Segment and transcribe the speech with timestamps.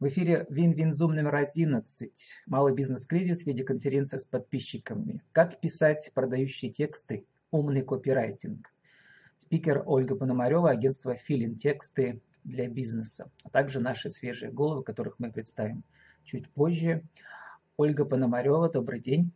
[0.00, 2.10] В эфире Вин-Вин-Зум номер 11.
[2.46, 5.22] Малый бизнес-кризис в виде конференции с подписчиками.
[5.32, 7.26] Как писать продающие тексты?
[7.50, 8.72] Умный копирайтинг.
[9.36, 13.30] Спикер Ольга Пономарева, агентство Филин Тексты для бизнеса.
[13.44, 15.84] А также наши свежие головы, которых мы представим
[16.24, 17.04] чуть позже.
[17.76, 19.30] Ольга Пономарева, добрый день.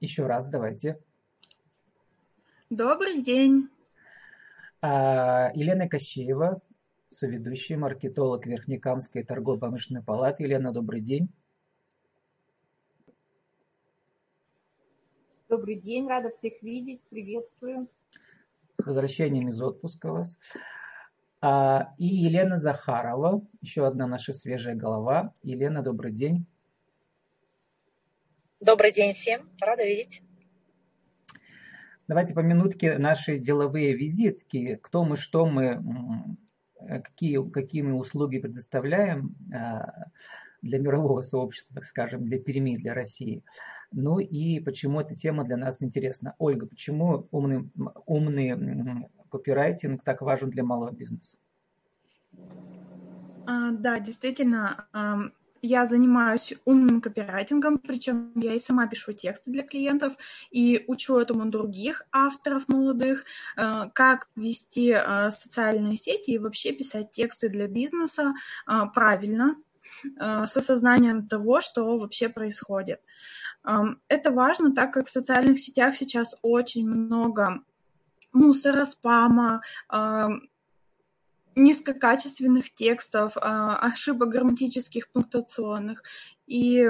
[0.00, 0.98] Еще раз давайте.
[2.70, 3.68] Добрый день.
[4.82, 6.62] А, Елена Кощеева,
[7.08, 10.44] соведущая, маркетолог Верхнекамской торгово-промышленной палаты.
[10.44, 11.28] Елена, добрый день.
[15.50, 17.88] Добрый день, рада всех видеть, приветствую.
[18.80, 20.38] С возвращением из отпуска вас.
[21.42, 25.34] А, и Елена Захарова, еще одна наша свежая голова.
[25.42, 26.46] Елена, добрый день.
[28.60, 30.22] Добрый день всем, рада видеть.
[32.10, 34.80] Давайте по минутке наши деловые визитки.
[34.82, 35.80] Кто мы, что мы,
[36.76, 40.06] какие, какие мы услуги предоставляем а,
[40.60, 43.44] для мирового сообщества, так скажем, для Перми, для России.
[43.92, 46.34] Ну и почему эта тема для нас интересна.
[46.38, 47.70] Ольга, почему умный,
[48.06, 51.36] умный копирайтинг так важен для малого бизнеса?
[53.46, 60.14] А, да, действительно, я занимаюсь умным копирайтингом, причем я и сама пишу тексты для клиентов
[60.50, 63.24] и учу этому других авторов молодых,
[63.56, 68.34] э, как вести э, социальные сети и вообще писать тексты для бизнеса
[68.66, 69.56] э, правильно,
[70.20, 73.00] с осознанием того, что вообще происходит.
[73.64, 77.60] Это важно, так как в социальных сетях сейчас очень много
[78.32, 79.62] мусора, спама,
[81.54, 86.02] низкокачественных текстов, а, ошибок грамматических, пунктуационных.
[86.46, 86.84] И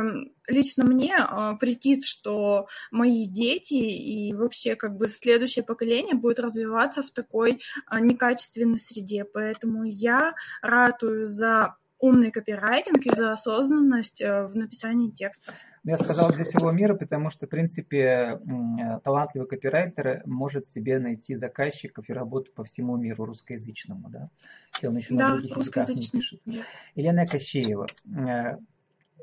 [0.47, 7.03] лично мне а, претит, что мои дети и вообще как бы следующее поколение будет развиваться
[7.03, 9.25] в такой а, некачественной среде.
[9.25, 15.55] Поэтому я ратую за умный копирайтинг и за осознанность э, в написании текстов.
[15.85, 18.39] Я сказал для всего мира, потому что, в принципе,
[19.03, 24.29] талантливый копирайтер может себе найти заказчиков и работу по всему миру русскоязычному, да,
[24.75, 26.43] если он еще да, на других языках не пишет.
[26.95, 28.59] Елена Кощеева, э, э,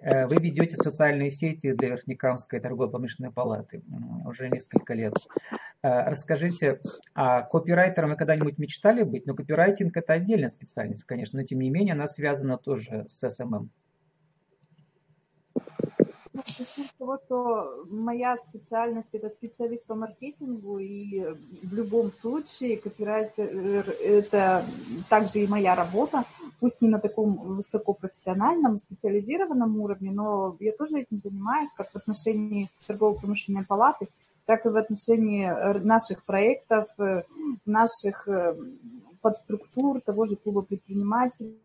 [0.02, 3.84] вы ведете социальные сети для Верхнекамской торгово-промышленной палаты
[4.26, 5.14] уже несколько лет.
[5.84, 6.82] Э, расскажите,
[7.14, 9.26] а копирайтером вы когда-нибудь мечтали быть?
[9.26, 13.70] Но копирайтинг это отдельная специальность, конечно, но тем не менее она связана тоже с SMM.
[16.34, 21.20] Начну с того, что моя специальность это специалист по маркетингу, и
[21.64, 24.64] в любом случае копирайтер это
[25.10, 26.26] также и моя работа,
[26.60, 32.70] пусть не на таком высокопрофессиональном, специализированном уровне, но я тоже этим занимаюсь, как в отношении
[32.86, 34.08] торгово-промышленной палаты,
[34.46, 35.48] так и в отношении
[35.84, 37.24] наших проектов, э,
[37.66, 38.56] наших э,
[39.22, 41.60] подструктур, того же клуба предпринимателей,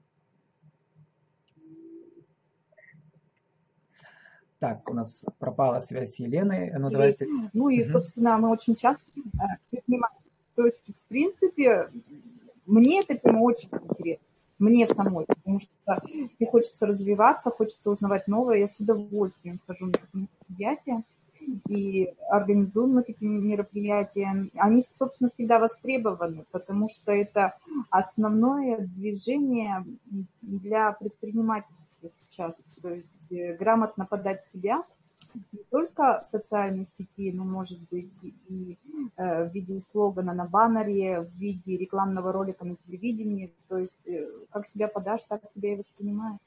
[4.62, 6.70] Так, у нас пропала связь с Еленой.
[6.78, 7.26] Ну, давайте.
[7.52, 9.02] ну и, собственно, мы очень часто
[9.72, 9.80] э,
[10.54, 11.90] То есть, в принципе,
[12.66, 14.24] мне эта тема очень интересна.
[14.62, 16.02] Мне самой, потому что
[16.38, 18.58] мне хочется развиваться, хочется узнавать новое.
[18.58, 21.02] Я с удовольствием хожу на мероприятия
[21.68, 24.48] и организуем мы такие мероприятия.
[24.54, 27.56] Они, собственно, всегда востребованы, потому что это
[27.90, 29.84] основное движение
[30.42, 32.76] для предпринимательства сейчас.
[32.80, 34.84] То есть э, грамотно подать себя
[35.52, 38.78] не только в социальной сети, но может быть и
[39.16, 43.54] э, в виде слогана на баннере, в виде рекламного ролика на телевидении.
[43.68, 46.40] То есть э, как себя подашь, так тебя и воспринимают.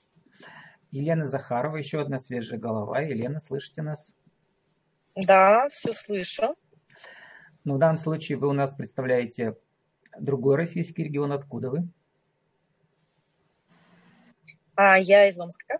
[0.92, 3.02] Елена Захарова, еще одна свежая голова.
[3.02, 4.16] Елена, слышите нас?
[5.16, 6.56] Да, все слышу.
[7.64, 9.58] Ну, в данном случае вы у нас представляете
[10.20, 11.32] другой российский регион.
[11.32, 11.88] Откуда вы?
[14.76, 15.80] А я из Омска.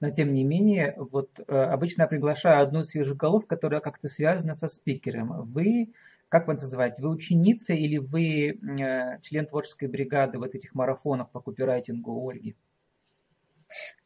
[0.00, 4.54] Но тем не менее, вот э, обычно я приглашаю одну свежую голов, которая как-то связана
[4.54, 5.42] со спикером.
[5.52, 5.92] Вы,
[6.30, 11.40] как вы называете, вы ученица или вы э, член творческой бригады вот этих марафонов по
[11.40, 12.56] копирайтингу Ольги?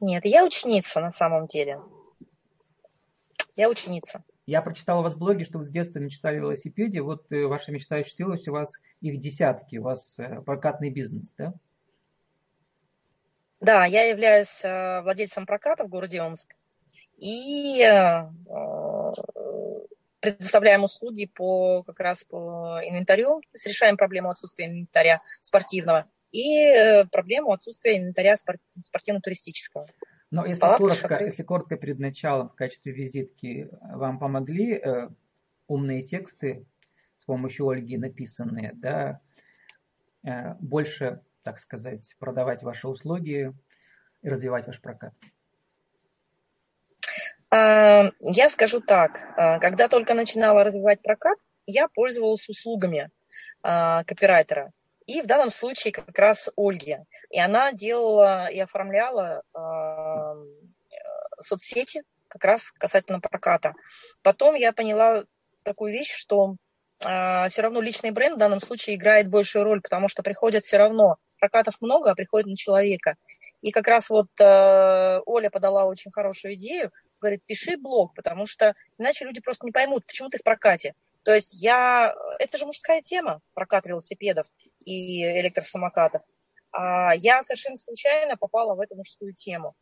[0.01, 1.81] Нет, я ученица на самом деле.
[3.55, 4.25] Я ученица.
[4.47, 7.03] Я прочитал у вас блоге, что вы с детства мечтали о велосипеде.
[7.03, 11.55] Вот э, ваша мечта осуществилась, у вас их десятки, у вас прокатный бизнес, да?
[13.65, 16.55] Да, я являюсь э, владельцем проката в городе Омск
[17.17, 18.29] и э,
[20.21, 26.59] предоставляем услуги по как раз по инвентарю, то есть решаем проблему отсутствия инвентаря спортивного и
[26.59, 29.87] э, проблему отсутствия инвентаря спортивно-туристического.
[30.31, 35.09] Но если Палатка, коротко, если коротко перед началом в качестве визитки вам помогли э,
[35.69, 36.67] умные тексты
[37.17, 39.21] с помощью Ольги написанные, да,
[40.61, 43.53] больше, так сказать, продавать ваши услуги
[44.23, 45.13] и развивать ваш прокат?
[47.53, 49.21] Я скажу так,
[49.61, 53.11] когда только начинала развивать прокат, я пользовалась услугами
[53.63, 54.73] копирайтера.
[55.07, 56.99] И в данном случае как раз Ольги.
[57.31, 59.43] И она делала и оформляла
[61.41, 63.75] соцсети как раз касательно проката.
[64.23, 65.25] Потом я поняла
[65.63, 66.57] такую вещь, что
[66.99, 71.19] все равно личный бренд в данном случае играет большую роль, потому что приходят все равно,
[71.45, 73.17] прокатов много, а приходит на человека.
[73.61, 78.75] И как раз вот э, Оля подала очень хорошую идею, говорит, пиши блог, потому что
[78.97, 80.95] иначе люди просто не поймут, почему ты в прокате.
[81.23, 82.15] То есть я...
[82.39, 84.47] Это же мужская тема, прокат велосипедов
[84.87, 86.23] и электросамокатов.
[86.73, 89.75] А я совершенно случайно попала в эту мужскую тему.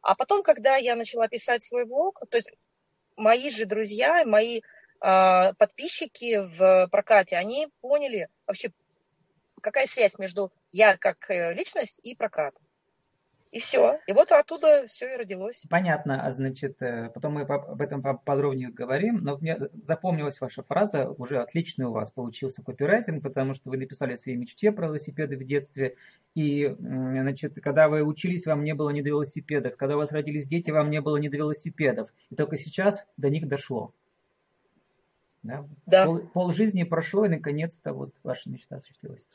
[0.00, 2.50] А потом, когда я начала писать свой блог, то есть
[3.16, 8.72] мои же друзья, мои э, подписчики в прокате, они поняли вообще,
[9.62, 12.54] какая связь между я как э, личность и прокат.
[13.52, 13.98] И все.
[14.06, 15.64] И вот оттуда все и родилось.
[15.68, 16.24] Понятно.
[16.24, 19.18] А значит, э, потом мы об этом подробнее говорим.
[19.18, 24.14] Но мне запомнилась ваша фраза, уже отличный у вас получился копирайтинг, потому что вы написали
[24.14, 25.96] о своей мечте про велосипеды в детстве.
[26.34, 29.76] И, значит, когда вы учились, вам не было ни до велосипедов.
[29.76, 32.08] Когда у вас родились дети, вам не было ни до велосипедов.
[32.30, 33.92] И только сейчас до них дошло.
[35.42, 35.66] Да?
[35.86, 36.06] Да.
[36.06, 39.26] Пол, пол жизни прошло, и наконец-то вот ваша мечта осуществилась.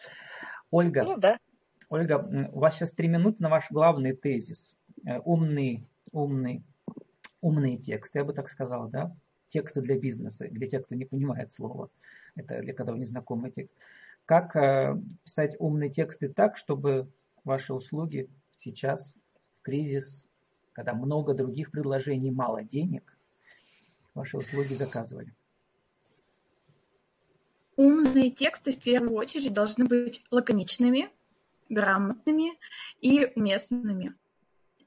[0.71, 1.37] Ольга, ну, да.
[1.89, 4.75] Ольга, у вас сейчас три минуты на ваш главный тезис.
[5.05, 6.63] Э, умный, умный,
[7.41, 9.15] умные тексты, я бы так сказал, да?
[9.49, 11.89] Тексты для бизнеса, для тех, кто не понимает слова.
[12.35, 13.73] Это для кого незнакомый текст.
[14.25, 17.09] Как э, писать умные тексты так, чтобы
[17.43, 19.15] ваши услуги сейчас
[19.59, 20.27] в кризис,
[20.73, 23.17] когда много других предложений, мало денег,
[24.13, 25.33] ваши услуги заказывали?
[28.17, 31.07] Умные тексты в первую очередь должны быть лаконичными,
[31.69, 32.53] грамотными
[32.99, 34.15] и уместными.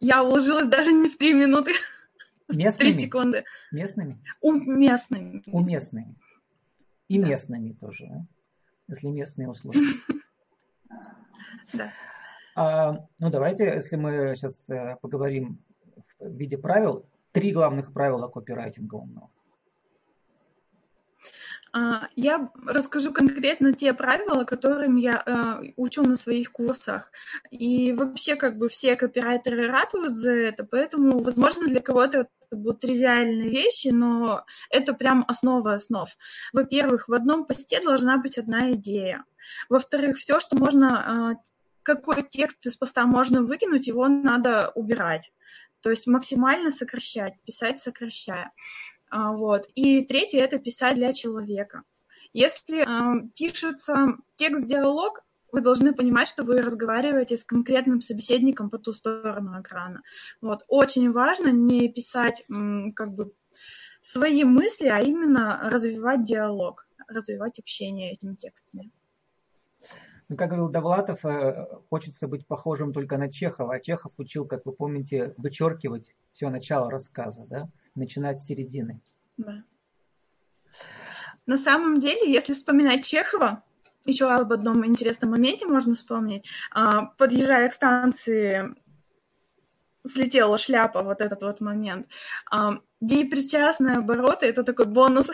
[0.00, 1.71] Я уложилась даже не в три минуты,
[2.49, 2.71] местными?
[2.71, 3.44] в три секунды.
[3.71, 4.21] Местными?
[4.41, 5.44] Уместными.
[5.47, 6.17] Уместными.
[7.06, 7.29] И да.
[7.29, 8.09] местными тоже,
[8.88, 9.79] если местные услуги.
[11.75, 11.93] Да.
[12.56, 15.62] А, ну, давайте, если мы сейчас э, поговорим
[16.19, 19.31] в виде правил, три главных правила копирайтинга умного.
[21.72, 27.12] А, я расскажу конкретно те правила, которым я э, учу на своих курсах.
[27.50, 32.81] И вообще, как бы все копирайтеры ратуют за это, поэтому, возможно, для кого-то это будут
[32.81, 36.08] тривиальные вещи, но это прям основа основ.
[36.52, 39.25] Во-первых, в одном посте должна быть одна идея.
[39.69, 41.50] Во-вторых, все, что можно, э,
[41.84, 45.32] какой текст из поста можно выкинуть, его надо убирать.
[45.82, 48.52] То есть максимально сокращать, писать сокращая.
[49.10, 49.68] А, вот.
[49.74, 51.82] И третье– это писать для человека.
[52.32, 58.92] Если э, пишется текст-диалог, вы должны понимать, что вы разговариваете с конкретным собеседником по ту
[58.92, 60.02] сторону экрана.
[60.40, 60.64] Вот.
[60.68, 62.44] Очень важно не писать
[62.94, 63.32] как бы
[64.00, 68.92] свои мысли, а именно развивать диалог, развивать общение этими текстами.
[70.31, 73.75] Ну, как говорил Довлатов, э, хочется быть похожим только на Чехова.
[73.75, 77.69] А Чехов учил, как вы помните, вычеркивать все начало рассказа, да?
[77.97, 79.00] начинать с середины.
[79.37, 79.65] Да.
[81.47, 83.65] На самом деле, если вспоминать Чехова,
[84.06, 86.49] еще об одном интересном моменте можно вспомнить.
[86.70, 88.72] А, подъезжая к станции,
[90.06, 92.06] слетела шляпа, вот этот вот момент.
[92.53, 95.29] А, Депричастные обороты– это такой бонус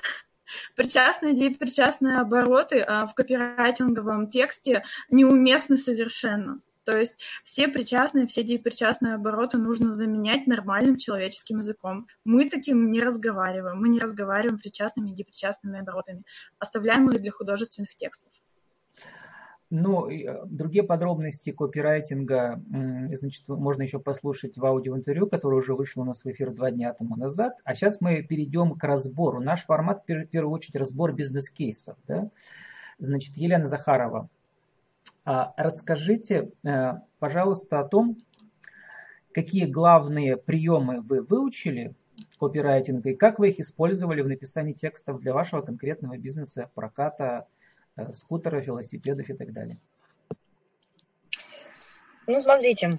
[0.75, 6.61] Причастные и депричастные обороты а, в копирайтинговом тексте неуместны совершенно.
[6.87, 12.07] То есть все причастные, все депричастные обороты нужно заменять нормальным человеческим языком.
[12.25, 13.81] Мы таким не разговариваем.
[13.81, 16.23] Мы не разговариваем причастными и депричастными оборотами.
[16.61, 18.31] Оставляем их для художественных текстов.
[19.69, 20.09] Ну,
[20.45, 22.63] другие подробности копирайтинга,
[23.15, 26.93] значит, можно еще послушать в аудиоинтервью, которое уже вышло у нас в эфир два дня
[26.93, 27.55] тому назад.
[27.65, 29.41] А сейчас мы перейдем к разбору.
[29.41, 31.97] Наш формат, в первую очередь, разбор бизнес-кейсов.
[32.07, 32.31] Да?
[32.99, 34.29] Значит, Елена Захарова,
[35.25, 38.17] а расскажите, э, пожалуйста, о том,
[39.33, 41.95] какие главные приемы вы выучили
[42.39, 47.47] копирайтинга и как вы их использовали в написании текстов для вашего конкретного бизнеса, проката
[48.13, 49.79] скутеров, велосипедов и так далее.
[52.27, 52.97] Ну, смотрите,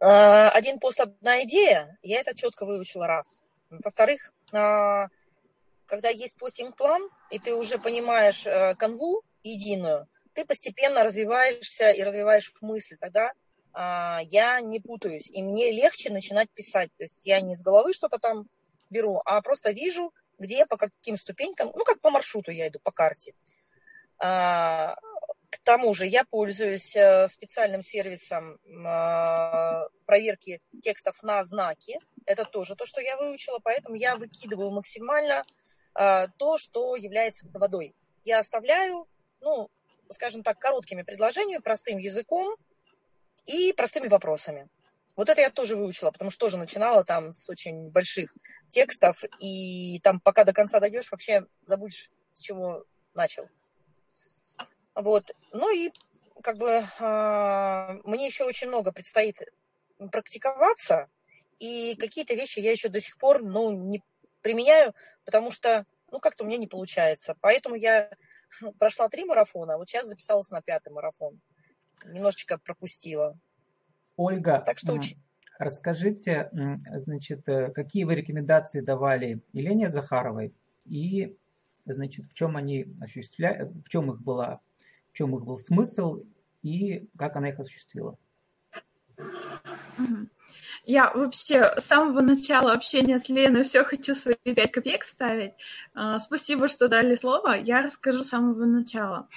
[0.00, 3.42] э, один пост, одна идея, я это четко выучила раз.
[3.70, 8.44] Во-вторых, когда есть постинг-план, и ты уже понимаешь
[8.76, 13.32] канву единую, ты постепенно развиваешься и развиваешь мысль, тогда
[13.74, 16.90] я не путаюсь, и мне легче начинать писать.
[16.96, 18.48] То есть я не с головы что-то там
[18.90, 22.90] беру, а просто вижу, где по каким ступенькам, ну, как по маршруту я иду, по
[22.90, 23.34] карте.
[24.20, 24.96] А,
[25.50, 31.98] к тому же я пользуюсь э, специальным сервисом а, проверки текстов на знаки.
[32.26, 35.44] Это тоже то, что я выучила, поэтому я выкидываю максимально
[35.94, 37.94] а, то, что является водой.
[38.24, 39.08] Я оставляю,
[39.40, 39.70] ну,
[40.12, 42.54] скажем так, короткими предложениями, простым языком
[43.46, 44.68] и простыми вопросами.
[45.16, 48.32] Вот это я тоже выучила, потому что тоже начинала там с очень больших
[48.68, 52.84] текстов, и там пока до конца дойдешь, вообще забудешь, с чего
[53.14, 53.48] начал.
[55.00, 55.30] Вот.
[55.52, 55.90] Ну и
[56.42, 59.36] как бы э, мне еще очень много предстоит
[60.10, 61.08] практиковаться,
[61.58, 64.02] и какие-то вещи я еще до сих пор ну, не
[64.40, 67.36] применяю, потому что ну как-то у меня не получается.
[67.40, 68.10] Поэтому я
[68.78, 71.40] прошла три марафона, а вот сейчас записалась на пятый марафон.
[72.04, 73.38] Немножечко пропустила.
[74.16, 74.98] Ольга, так что
[75.58, 76.50] расскажите,
[76.96, 80.54] значит, э, какие вы рекомендации давали Елене Захаровой
[80.86, 81.36] и,
[81.84, 84.60] значит, в чем они осуществляли, в чем их была,
[85.12, 86.22] в чем их был смысл
[86.62, 88.16] и как она их осуществила?
[90.84, 95.52] Я вообще с самого начала общения с Леной все хочу свои пять копеек ставить.
[95.94, 97.52] А, спасибо, что дали слово.
[97.52, 99.28] Я расскажу с самого начала.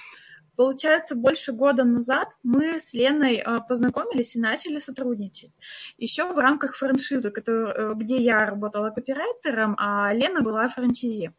[0.56, 5.52] Получается, больше года назад мы с Леной а, познакомились и начали сотрудничать.
[5.98, 11.32] Еще в рамках франшизы, который, где я работала копирайтером, а Лена была франчизи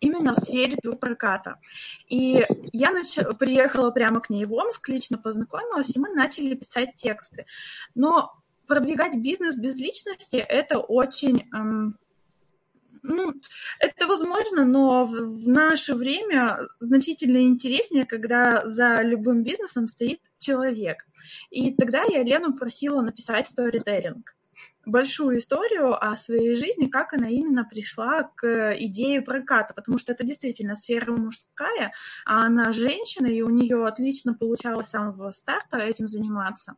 [0.00, 1.58] именно в сфере турпроката.
[2.08, 3.16] И я нач...
[3.38, 7.46] приехала прямо к ней в Омск, лично познакомилась, и мы начали писать тексты.
[7.94, 8.34] Но
[8.66, 11.98] продвигать бизнес без личности– это очень эм,
[13.02, 13.34] ну,
[13.80, 21.04] это возможно, но в наше время значительно интереснее, когда за любым бизнесом стоит человек.
[21.50, 24.34] И тогда я Лену просила написать сторителлинг
[24.86, 30.24] большую историю о своей жизни, как она именно пришла к идее проката, потому что это
[30.24, 31.92] действительно сфера мужская,
[32.26, 36.76] а она женщина, и у нее отлично получалось с самого старта этим заниматься.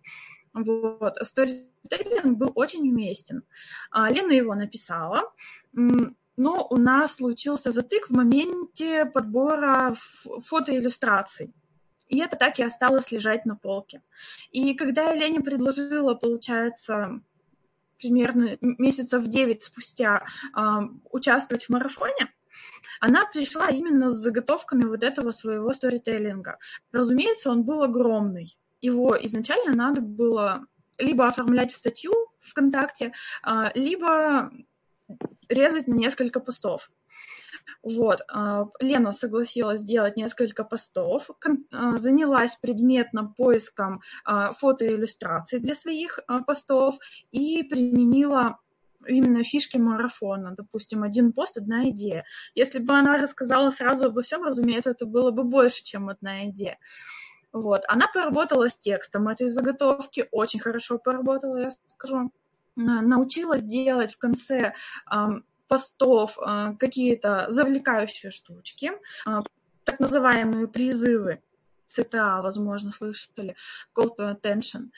[0.52, 1.18] Вот.
[1.20, 3.42] Сторителлинг был очень уместен.
[3.90, 5.32] А Лена его написала,
[5.72, 9.94] но у нас случился затык в моменте подбора
[10.44, 11.52] фотоиллюстраций.
[12.08, 14.02] И это так и осталось лежать на полке.
[14.50, 17.20] И когда я Лене предложила, получается,
[17.98, 20.24] примерно месяцев 9 спустя
[20.56, 20.60] э,
[21.10, 22.32] участвовать в марафоне,
[23.00, 26.58] она пришла именно с заготовками вот этого своего сторителлинга.
[26.92, 28.56] Разумеется, он был огромный.
[28.80, 30.66] Его изначально надо было
[30.98, 33.12] либо оформлять в статью ВКонтакте,
[33.46, 34.50] э, либо
[35.48, 36.90] резать на несколько постов.
[37.82, 38.22] Вот.
[38.28, 41.30] А, Лена согласилась сделать несколько постов,
[41.72, 46.96] а, занялась предметно поиском а, фотоиллюстраций для своих постов
[47.30, 48.58] и применила
[49.06, 50.54] именно фишки марафона.
[50.56, 52.24] Допустим, один пост, одна идея.
[52.54, 56.78] Если бы она рассказала сразу обо всем, разумеется, это было бы больше, чем одна идея.
[57.52, 57.82] Вот.
[57.88, 62.32] Она поработала с текстом этой заготовки, очень хорошо поработала, я скажу.
[62.74, 64.74] Научилась делать в конце
[65.68, 68.92] постов а, какие-то завлекающие штучки,
[69.24, 69.42] а,
[69.84, 71.42] так называемые призывы,
[71.88, 73.56] ЦТА, возможно, слышали,
[73.94, 74.90] call to attention.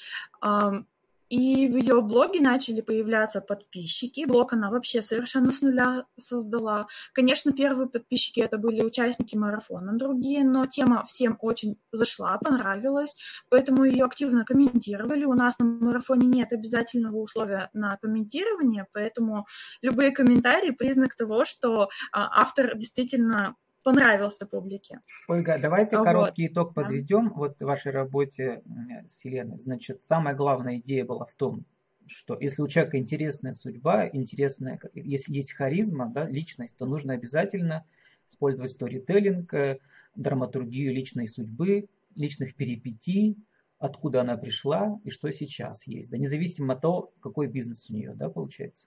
[1.29, 4.25] И в ее блоге начали появляться подписчики.
[4.27, 6.87] Блог она вообще совершенно с нуля создала.
[7.13, 13.15] Конечно, первые подписчики это были участники марафона, другие, но тема всем очень зашла, понравилась,
[13.51, 15.25] поэтому ее активно комментировали.
[15.25, 19.47] У нас на марафоне нет обязательного условия на комментирование, поэтому
[19.83, 23.55] любые комментарии признак того, что а, автор действительно
[23.93, 25.01] понравился публике.
[25.29, 26.05] Ольга, давайте вот.
[26.05, 28.63] короткий итог подведем вот в вашей работе
[29.09, 29.61] с Еленой.
[29.61, 31.65] Значит, самая главная идея была в том,
[32.07, 37.85] что если у человека интересная судьба, интересная, если есть харизма, да, личность, то нужно обязательно
[38.27, 39.79] использовать сторителлинг, э,
[40.15, 43.37] драматургию личной судьбы, личных перипетий,
[43.79, 48.13] откуда она пришла и что сейчас есть, да, независимо от того, какой бизнес у нее,
[48.15, 48.87] да, получается.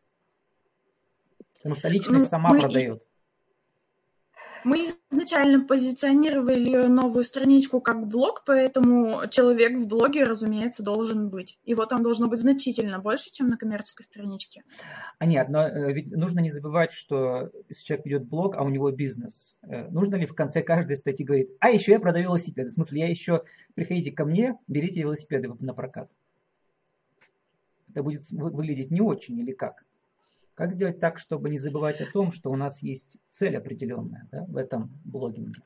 [1.55, 2.61] Потому что личность ну, сама мы...
[2.61, 3.03] продает.
[4.63, 11.57] Мы изначально позиционировали новую страничку как блог, поэтому человек в блоге, разумеется, должен быть.
[11.65, 14.63] Его там должно быть значительно больше, чем на коммерческой страничке.
[15.17, 18.69] А нет, но э, ведь нужно не забывать, что если человек ведет блог, а у
[18.69, 22.69] него бизнес, э, нужно ли в конце каждой статьи говорить, а еще я продаю велосипеды.
[22.69, 26.09] В смысле, я еще, приходите ко мне, берите велосипеды на прокат.
[27.89, 29.83] Это будет выглядеть не очень или как?
[30.53, 34.45] Как сделать так, чтобы не забывать о том, что у нас есть цель определенная да,
[34.45, 35.61] в этом блогинге?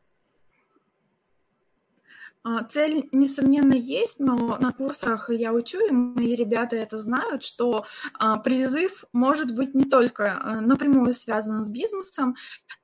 [2.47, 7.85] А, цель, несомненно, есть, но на курсах я учу, и мои ребята это знают, что
[8.13, 12.35] а, призыв может быть не только а, напрямую связан с бизнесом,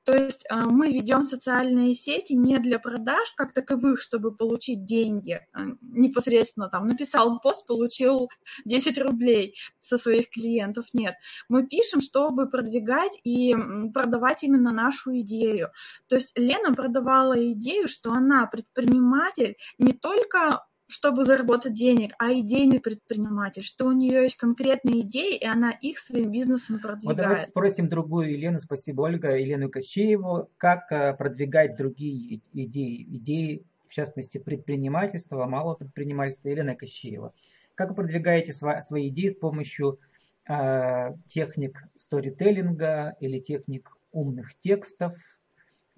[0.04, 5.46] то есть мы ведем социальные сети не для продаж как таковых, чтобы получить деньги
[5.80, 8.28] непосредственно, там, написал пост, получил
[8.64, 11.14] 10 рублей со своих клиентов, нет.
[11.48, 13.54] Мы пишем, чтобы продвигать и
[13.94, 15.70] продавать именно нашу идею.
[16.08, 22.78] То есть Лена продавала идею, что она предприниматель, не только чтобы заработать денег, а идейный
[22.78, 27.04] предприниматель, что у нее есть конкретные идеи, и она их своим бизнесом продвигает.
[27.04, 33.64] Вот давайте спросим другую Елену, спасибо, Ольга, Елену Кощееву, как э, продвигать другие идеи, идеи,
[33.88, 37.32] в частности, предпринимательства, малого предпринимательства, Елена Кощеева.
[37.74, 39.98] Как вы продвигаете свои идеи с помощью
[40.46, 45.14] э, техник сторителлинга или техник умных текстов,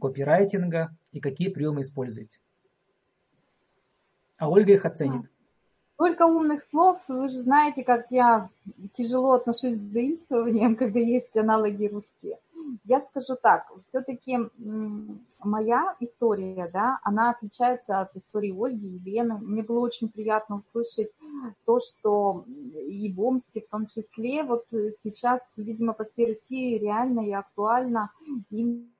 [0.00, 2.38] копирайтинга, и какие приемы используете?
[4.44, 5.22] А Ольга их оценит.
[5.96, 7.00] Только умных слов.
[7.08, 8.50] Вы же знаете, как я
[8.92, 12.38] тяжело отношусь к заимствованиям, когда есть аналоги русские.
[12.84, 14.38] Я скажу так, все-таки
[15.38, 19.38] моя история, да, она отличается от истории Ольги и Лены.
[19.38, 21.10] Мне было очень приятно услышать
[21.64, 27.20] то, что и в Омске в том числе, вот сейчас, видимо, по всей России реально
[27.20, 28.10] и актуально
[28.50, 28.93] им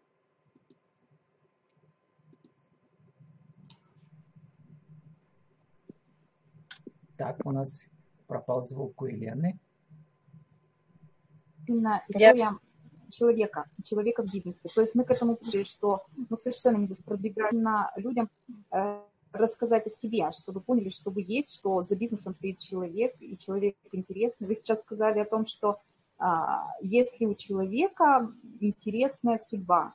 [7.17, 7.85] Так, у нас
[8.27, 9.59] пропал звук у Елены.
[11.67, 12.59] Именно история Я...
[13.11, 14.69] человека, человека в бизнесе.
[14.69, 18.29] То есть мы к этому пришли, что ну, совершенно не продвигательно людям
[18.73, 19.01] э,
[19.33, 23.77] рассказать о себе, чтобы поняли, что вы есть, что за бизнесом стоит человек, и человек
[23.93, 24.49] интересный.
[24.49, 25.81] Вы сейчас сказали о том, что
[26.19, 26.25] э,
[26.83, 29.95] если у человека интересная судьба,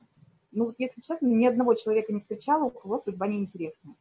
[0.51, 3.95] ну вот если честно, ни одного человека не встречала, у кого судьба неинтересная.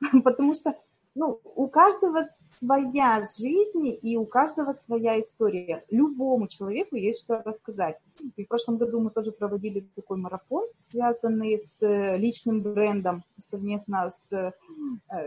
[0.24, 0.76] Потому что
[1.20, 5.84] ну, у каждого своя жизнь и у каждого своя история.
[5.90, 7.98] Любому человеку есть что рассказать.
[8.36, 14.32] И в прошлом году мы тоже проводили такой марафон, связанный с личным брендом совместно с
[14.32, 14.52] э,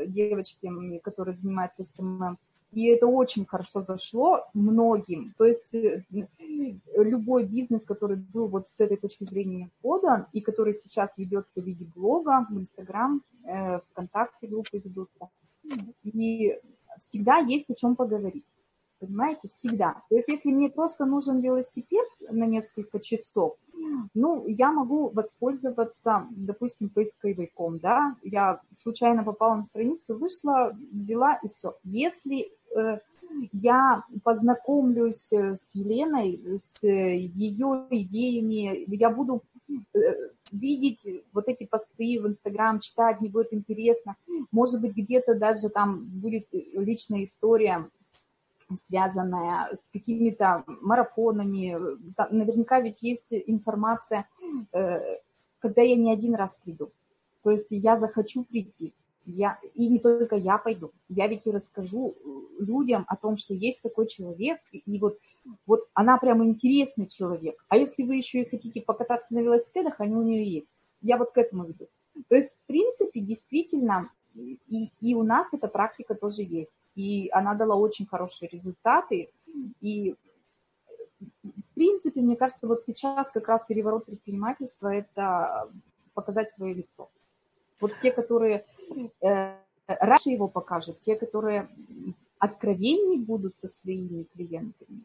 [0.07, 2.39] девочками, которые занимаются СММ.
[2.71, 5.35] И это очень хорошо зашло многим.
[5.37, 6.03] То есть э,
[6.97, 11.65] любой бизнес, который был вот с этой точки зрения подан, и который сейчас ведется в
[11.65, 15.29] виде блога, в Инстаграм, э, ВКонтакте группы ведутся,
[16.03, 16.57] и
[16.99, 18.45] всегда есть о чем поговорить.
[18.99, 20.01] Понимаете, всегда.
[20.09, 23.57] То есть, если мне просто нужен велосипед на несколько часов,
[24.13, 31.49] ну, я могу воспользоваться, допустим, поисковиком, да, я случайно попала на страницу, вышла, взяла и
[31.49, 31.75] все.
[31.83, 32.99] Если э,
[33.51, 39.43] я познакомлюсь с Еленой, с ее идеями, я буду
[39.93, 39.99] э,
[40.53, 44.15] видеть вот эти посты в Инстаграм, читать, мне будет интересно.
[44.51, 47.89] Может быть, где-то даже там будет личная история,
[48.77, 51.77] связанная с какими-то марафонами.
[52.29, 54.27] Наверняка ведь есть информация,
[54.71, 55.19] э,
[55.59, 56.91] когда я не один раз приду.
[57.43, 58.93] То есть я захочу прийти.
[59.25, 60.91] Я, и не только я пойду.
[61.09, 62.15] Я ведь и расскажу
[62.59, 65.17] людям о том, что есть такой человек, и вот
[65.65, 67.63] вот она прям интересный человек.
[67.69, 70.69] А если вы еще и хотите покататься на велосипедах, они у нее есть.
[71.01, 71.89] Я вот к этому веду.
[72.29, 76.73] То есть, в принципе, действительно, и, и у нас эта практика тоже есть.
[76.95, 79.29] И она дала очень хорошие результаты.
[79.81, 80.15] И,
[81.41, 85.69] в принципе, мне кажется, вот сейчас как раз переворот предпринимательства– это
[86.13, 87.09] показать свое лицо.
[87.81, 88.65] Вот те, которые
[89.21, 91.67] э, раньше его покажут, те, которые
[92.37, 95.02] откровенней будут со своими клиентами,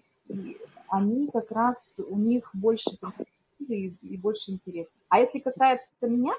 [0.91, 4.93] они как раз, у них больше перспективы и, и больше интереса.
[5.09, 6.33] А если касается меня,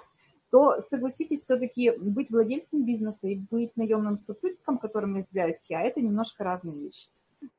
[0.52, 6.44] то, согласитесь, все-таки быть владельцем бизнеса и быть наемным сотрудником, которым являюсь я, это немножко
[6.44, 7.08] разные вещи.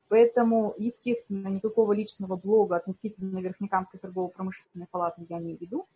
[0.09, 5.87] Поэтому, естественно, никакого личного блога относительно Верхнекамской торгово-промышленной палаты я не веду.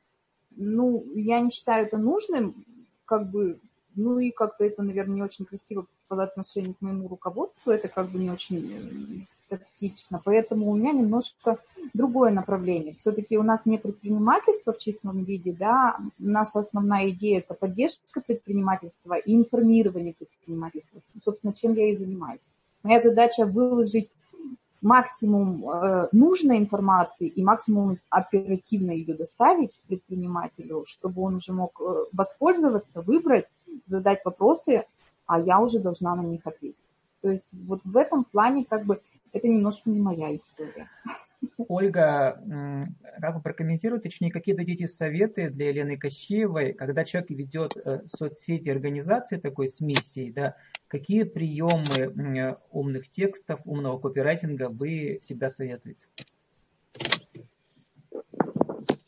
[0.52, 2.66] Ну, я не считаю это нужным,
[3.04, 3.60] как бы,
[3.94, 8.10] ну и как-то это, наверное, не очень красиво по отношению к моему руководству, это как
[8.10, 10.22] бы не очень тактично.
[10.24, 11.60] Поэтому у меня немножко
[11.94, 12.96] другое направление.
[12.96, 19.16] Все-таки у нас не предпринимательство в чистом виде, да, наша основная идея– это поддержка предпринимательства
[19.16, 21.02] и информирование предпринимательства.
[21.24, 22.42] Собственно, чем я и занимаюсь.
[22.84, 24.10] Моя задача– выложить
[24.82, 32.06] максимум э, нужной информации и максимум оперативно ее доставить предпринимателю, чтобы он уже мог э,
[32.14, 33.48] воспользоваться, выбрать,
[33.88, 34.86] задать вопросы,
[35.26, 36.78] а я уже должна на них ответить.
[37.22, 39.02] То есть вот в этом плане как бы
[39.36, 40.89] это немножко не моя история.
[41.58, 42.41] Ольга,
[43.19, 48.69] как вы прокомментируете, точнее, какие дадите советы для Елены Кощеевой, когда человек ведет э, соцсети
[48.69, 50.56] организации такой с миссией, да,
[50.88, 56.08] какие приемы умных текстов, умного копирайтинга вы всегда советуете?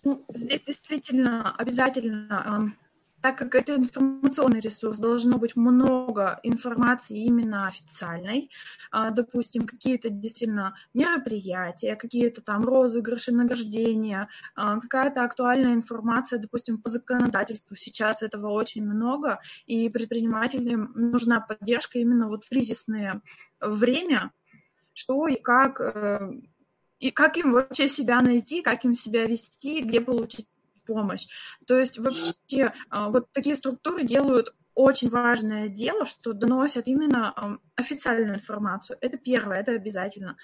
[0.03, 2.73] Ну, здесь действительно обязательно
[3.21, 8.51] так как это информационный ресурс, должно быть много информации именно официальной,
[8.91, 16.89] а, допустим, какие-то действительно мероприятия, какие-то там розыгрыши, награждения, а, какая-то актуальная информация, допустим, по
[16.89, 17.75] законодательству.
[17.75, 23.21] Сейчас этого очень много, и предпринимателям нужна поддержка именно вот в кризисное
[23.59, 24.31] время,
[24.93, 26.31] что и как э,
[26.99, 30.47] и как им вообще себя найти, как им себя вести, где получить
[30.87, 31.27] помощь.
[31.67, 38.35] То есть вообще а, вот такие структуры делают очень важное дело, что доносят именно официальную
[38.35, 38.97] информацию.
[39.01, 40.37] Это первое, это обязательно.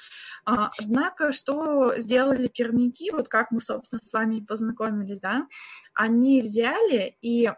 [0.43, 5.47] А, однако, что сделали пермяки, вот как мы, собственно, с вами познакомились, да,
[5.93, 7.51] они взяли и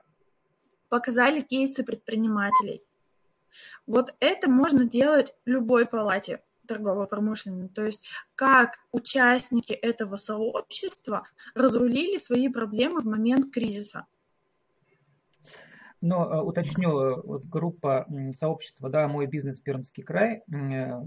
[0.89, 2.84] показали кейсы предпринимателей.
[3.88, 7.69] Вот это можно делать в любой палате торгово-промышленным.
[7.69, 8.04] То есть
[8.36, 11.23] как участники этого сообщества
[11.54, 14.06] разрулили свои проблемы в момент кризиса.
[16.01, 21.01] Но э, уточню, э, вот группа сообщества, да, мой бизнес Пермский край э,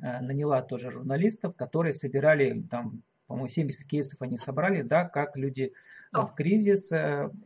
[0.00, 5.72] наняла тоже журналистов, которые собирали там, по-моему, 70 кейсов они собрали, да, как люди
[6.12, 6.92] в кризис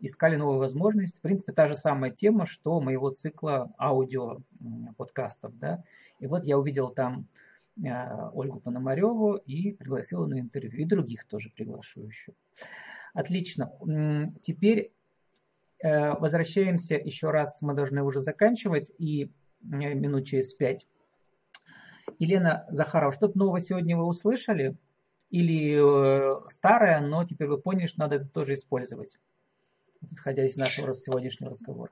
[0.01, 1.19] искали новые возможности.
[1.19, 4.39] В принципе, та же самая тема, что моего цикла аудио
[4.97, 5.85] подкастов, да.
[6.19, 7.29] И вот я увидел там
[7.81, 10.81] э, Ольгу Пономареву и пригласил на интервью.
[10.81, 12.33] И других тоже приглашу еще.
[13.15, 13.71] Отлично.
[14.43, 14.93] Теперь
[15.85, 17.63] э, возвращаемся еще раз.
[17.63, 18.91] Мы должны уже заканчивать.
[18.99, 19.31] И
[19.63, 20.85] э, минут через пять.
[22.19, 24.77] Елена Захарова, что-то новое сегодня вы услышали?
[25.31, 29.17] Или старое, но теперь вы поняли, что надо это тоже использовать,
[30.11, 31.91] исходя из нашего сегодняшнего разговора?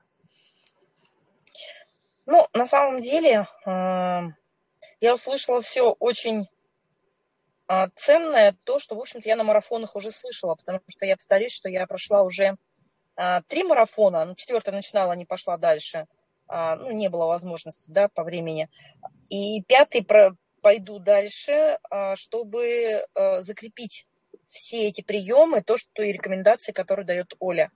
[2.25, 6.47] Ну, на самом деле, я услышала все очень
[7.67, 11.51] а, ценное, то, что, в общем-то, я на марафонах уже слышала, потому что я повторюсь,
[11.51, 12.57] что я прошла уже
[13.15, 16.05] а, три марафона, ну, четвертая начинала, не пошла дальше,
[16.47, 18.69] а, ну, не было возможности, да, по времени.
[19.29, 20.03] И пятый
[20.65, 24.07] пойду дальше, а, чтобы а, закрепить
[24.47, 27.69] все эти приемы, то, что и рекомендации, которые дает Оля.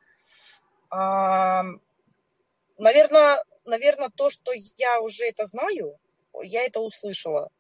[2.80, 6.00] Наверное, наверное, то, что я уже это знаю,
[6.42, 7.52] я это услышала.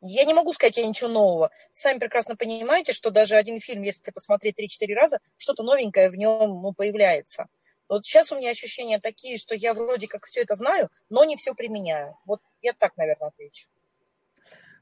[0.00, 1.50] Я не могу сказать я ничего нового.
[1.74, 6.62] Сами прекрасно понимаете, что даже один фильм, если посмотреть 3-4 раза, что-то новенькое в нем
[6.62, 7.48] ну, появляется.
[7.86, 11.36] Вот сейчас у меня ощущения такие, что я вроде как все это знаю, но не
[11.36, 12.16] все применяю.
[12.24, 13.68] Вот я так, наверное, отвечу.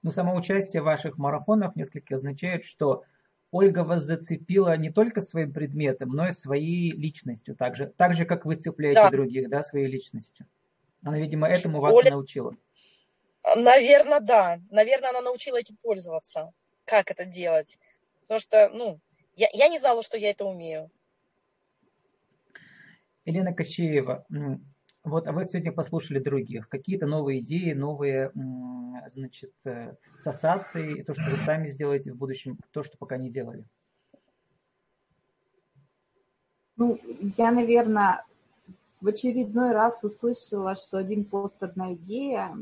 [0.04, 3.04] Но само участие в ваших марафонах несколько означает, что
[3.50, 8.26] Ольга вас зацепила не только своим предметом, но и своей личностью, так же, так же
[8.26, 9.10] как вы цепляете да.
[9.10, 10.46] других, да, своей личностью.
[11.02, 12.10] Она, видимо, этому вас Оля...
[12.10, 12.54] научила.
[13.56, 14.60] Наверное, да.
[14.70, 16.52] Наверное, она научила этим пользоваться.
[16.84, 17.78] Как это делать?
[18.22, 19.00] Потому что, ну,
[19.36, 20.90] я, я не знала, что я это умею.
[23.24, 24.26] Елена Кощеева,
[25.04, 26.68] вот а вы сегодня послушали других.
[26.68, 28.32] Какие-то новые идеи, новые,
[29.12, 33.64] значит, э, ассоциации, то, что вы сами сделаете в будущем, то, что пока не делали?
[36.76, 36.98] Ну,
[37.36, 38.24] я, наверное,
[39.00, 42.56] в очередной раз услышала, что один пост, одна идея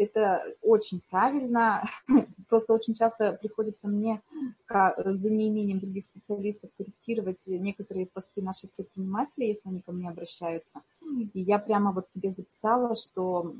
[0.00, 1.84] это очень правильно.
[2.48, 4.22] Просто очень часто приходится мне
[4.68, 10.80] за неимением других специалистов корректировать некоторые посты наших предпринимателей, если они ко мне обращаются.
[11.34, 13.54] И я прямо вот себе записала, что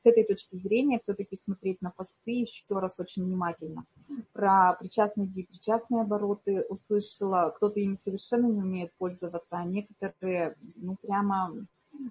[0.00, 3.84] с этой точки зрения все-таки смотреть на посты еще раз очень внимательно.
[4.32, 10.96] Про причастные и причастные обороты услышала, кто-то ими совершенно не умеет пользоваться, а некоторые, ну,
[11.00, 11.66] прямо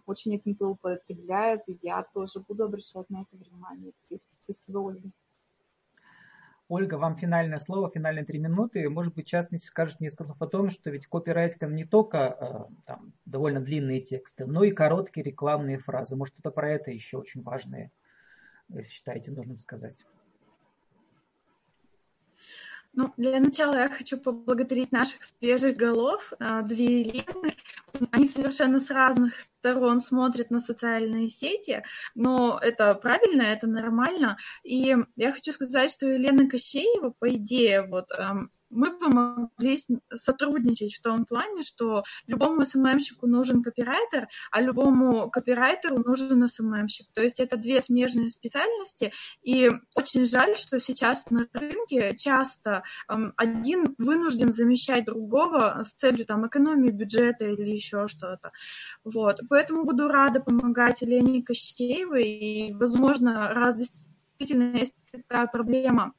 [0.05, 3.91] очень этим злоупотребляют, и я тоже буду обращать на это внимание.
[4.43, 5.09] Спасибо, Ольга.
[6.71, 8.89] Ольга, вам финальное слово, финальные три минуты.
[8.89, 12.73] Может быть, в частности, скажете несколько слов о том, что ведь копирайтинг не только э,
[12.85, 16.15] там, довольно длинные тексты, но и короткие рекламные фразы.
[16.15, 17.91] Может, что-то про это еще очень важное,
[18.69, 20.05] если считаете, нужно сказать.
[22.93, 27.55] Ну, для начала я хочу поблагодарить наших свежих голов, э, две Елены.
[28.11, 31.83] Они совершенно с разных сторон смотрят на социальные сети,
[32.15, 34.37] но это правильно, это нормально.
[34.63, 39.79] И я хочу сказать, что Елена Кощеева, по идее, вот эм, мы бы могли
[40.15, 47.07] сотрудничать в том плане, что любому СММщику нужен копирайтер, а любому копирайтеру нужен СММщик.
[47.13, 49.11] То есть это две смежные специальности,
[49.43, 56.25] и очень жаль, что сейчас на рынке часто эм, один вынужден замещать другого с целью
[56.25, 58.51] там, экономии бюджета или еще что-то.
[59.03, 59.41] Вот.
[59.49, 66.13] Поэтому буду рада помогать Лене Кощеевой, и, возможно, раз действительно есть такая проблема,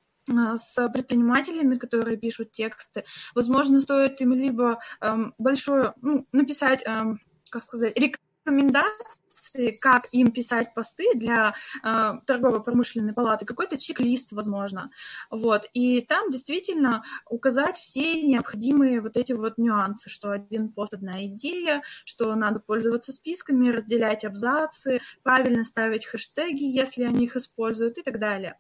[0.57, 3.05] с предпринимателями, которые пишут тексты.
[3.35, 10.75] Возможно, стоит им либо эм, большое, ну, написать, эм, как сказать, рекомендации, как им писать
[10.75, 14.91] посты для э, торгово-промышленной палаты, какой-то чек-лист, возможно.
[15.31, 15.69] Вот.
[15.75, 21.83] И там действительно указать все необходимые вот эти вот нюансы, что один пост– одна идея,
[22.05, 28.19] что надо пользоваться списками, разделять абзацы, правильно ставить хэштеги, если они их используют и так
[28.19, 28.59] далее.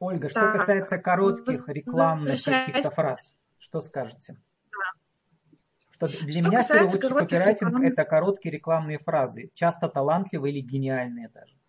[0.00, 4.36] Ольга, что касается коротких рекламных каких-то фраз, что скажете?
[5.90, 10.66] Что для что меня, в первую очередь, копирайтинг это короткие рекламные фразы, часто талантливые или
[10.66, 11.59] гениальные даже.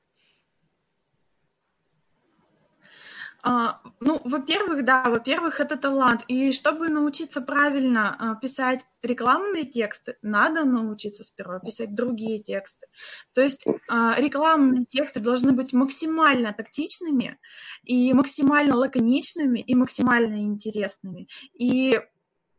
[3.43, 6.23] А, ну, во-первых, да, во-первых, это талант.
[6.27, 12.87] И чтобы научиться правильно а, писать рекламные тексты, надо научиться сперва писать другие тексты.
[13.33, 17.39] То есть а, рекламные тексты должны быть максимально тактичными
[17.83, 21.27] и максимально лаконичными и максимально интересными.
[21.53, 21.99] И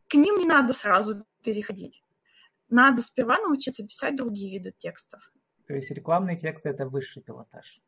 [0.09, 2.03] к ним не надо сразу переходить.
[2.69, 5.33] Надо сперва научиться писать другие виды текстов.
[5.69, 7.81] То есть рекламные тексты это высший пилотаж.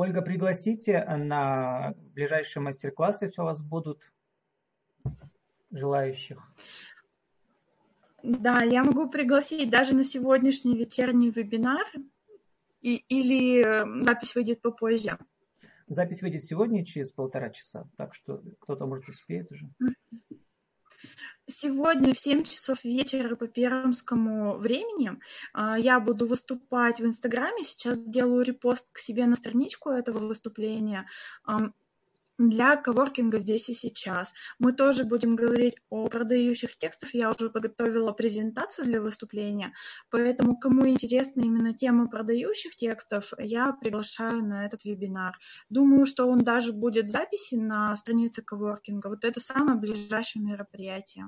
[0.00, 4.10] Ольга, пригласите на ближайшие мастер-классы, если у вас будут
[5.70, 6.42] желающих.
[8.22, 11.86] Да, я могу пригласить даже на сегодняшний вечерний вебинар,
[12.80, 15.18] и, или э, запись выйдет попозже.
[15.86, 19.68] Запись выйдет сегодня через полтора часа, так что кто-то, может, успеет уже.
[21.50, 25.18] Сегодня в 7 часов вечера по пермскому времени
[25.52, 27.64] а, я буду выступать в Инстаграме.
[27.64, 31.06] Сейчас делаю репост к себе на страничку этого выступления
[32.48, 34.32] для коворкинга здесь и сейчас.
[34.58, 37.12] Мы тоже будем говорить о продающих текстах.
[37.14, 39.74] Я уже подготовила презентацию для выступления,
[40.10, 45.36] поэтому кому интересна именно тема продающих текстов, я приглашаю на этот вебинар.
[45.68, 49.08] Думаю, что он даже будет в записи на странице коворкинга.
[49.08, 51.26] Вот это самое ближайшее мероприятие.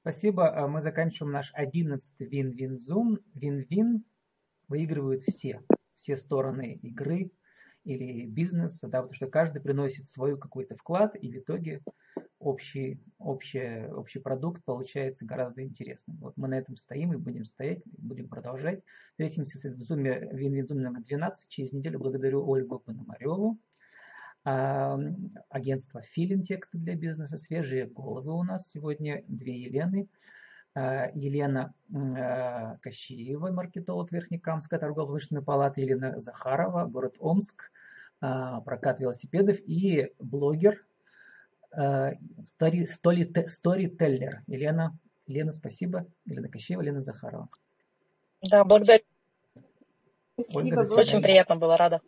[0.00, 0.52] Спасибо.
[0.52, 3.20] А мы заканчиваем наш одиннадцатый вин-вин зум.
[3.34, 4.04] Вин-вин
[4.66, 5.62] выигрывают все,
[5.96, 7.30] все стороны игры
[7.84, 11.80] или бизнеса, да, потому что каждый приносит свой какой-то вклад, и в итоге
[12.38, 16.16] общий, общий, общий продукт получается гораздо интересным.
[16.18, 18.82] Вот мы на этом стоим и будем стоять, будем продолжать.
[19.10, 21.98] Встретимся в зуме, вин-вин номер 12 через неделю.
[21.98, 23.58] Благодарю Ольгу Пономареву,
[24.42, 30.08] агентство Филин тексты для бизнеса, свежие головы у нас сегодня, две Елены.
[30.74, 37.70] А, Елена а, Кощеева, маркетолог Верхнекамской торгово-промышленной палаты, Елена Захарова, город Омск,
[38.20, 40.84] прокат велосипедов и блогер,
[42.44, 44.42] сторителлер.
[44.46, 46.06] Елена, Елена, спасибо.
[46.26, 47.48] Елена Кощеева, Елена Захарова.
[48.42, 49.04] Да, благодарю.
[50.54, 52.00] Ольга, Очень приятно было, рада.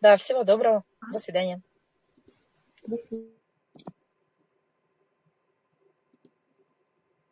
[0.00, 0.84] Да, всего доброго.
[1.12, 1.62] До свидания.
[2.86, 3.43] До свидания.